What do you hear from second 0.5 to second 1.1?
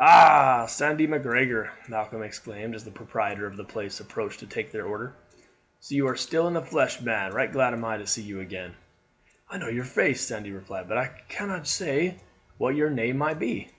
Sandy